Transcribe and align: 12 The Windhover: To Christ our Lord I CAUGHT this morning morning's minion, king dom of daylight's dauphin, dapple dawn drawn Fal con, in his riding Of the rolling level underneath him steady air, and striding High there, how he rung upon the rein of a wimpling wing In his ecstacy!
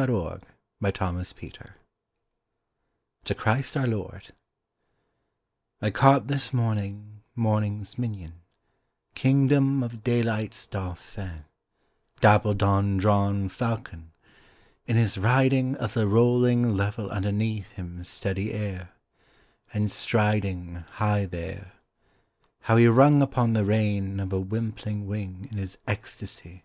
12 0.00 0.42
The 0.80 0.92
Windhover: 0.92 1.70
To 3.24 3.34
Christ 3.34 3.76
our 3.76 3.88
Lord 3.88 4.28
I 5.82 5.90
CAUGHT 5.90 6.28
this 6.28 6.52
morning 6.52 7.22
morning's 7.34 7.98
minion, 7.98 8.34
king 9.16 9.48
dom 9.48 9.82
of 9.82 10.04
daylight's 10.04 10.68
dauphin, 10.68 11.46
dapple 12.20 12.54
dawn 12.54 12.96
drawn 12.98 13.48
Fal 13.48 13.78
con, 13.78 14.12
in 14.86 14.94
his 14.96 15.18
riding 15.18 15.74
Of 15.74 15.94
the 15.94 16.06
rolling 16.06 16.76
level 16.76 17.10
underneath 17.10 17.72
him 17.72 18.04
steady 18.04 18.52
air, 18.52 18.90
and 19.74 19.90
striding 19.90 20.76
High 20.92 21.26
there, 21.26 21.72
how 22.60 22.76
he 22.76 22.86
rung 22.86 23.20
upon 23.20 23.52
the 23.52 23.64
rein 23.64 24.20
of 24.20 24.32
a 24.32 24.38
wimpling 24.38 25.08
wing 25.08 25.48
In 25.50 25.58
his 25.58 25.76
ecstacy! 25.88 26.62